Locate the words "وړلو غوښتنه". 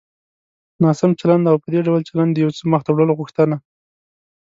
2.91-3.55